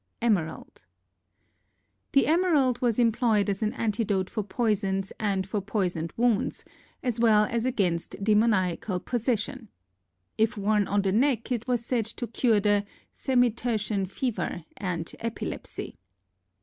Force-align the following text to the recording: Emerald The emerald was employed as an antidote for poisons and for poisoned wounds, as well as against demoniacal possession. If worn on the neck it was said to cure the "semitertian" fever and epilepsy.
Emerald 0.19 0.87
The 2.13 2.25
emerald 2.25 2.81
was 2.81 2.97
employed 2.97 3.51
as 3.51 3.61
an 3.61 3.71
antidote 3.73 4.31
for 4.31 4.41
poisons 4.41 5.13
and 5.19 5.45
for 5.45 5.61
poisoned 5.61 6.11
wounds, 6.17 6.65
as 7.03 7.19
well 7.19 7.45
as 7.45 7.65
against 7.65 8.15
demoniacal 8.23 8.99
possession. 9.01 9.69
If 10.39 10.57
worn 10.57 10.87
on 10.87 11.03
the 11.03 11.11
neck 11.11 11.51
it 11.51 11.67
was 11.67 11.85
said 11.85 12.05
to 12.07 12.25
cure 12.25 12.59
the 12.59 12.83
"semitertian" 13.13 14.07
fever 14.09 14.63
and 14.75 15.13
epilepsy. 15.19 15.99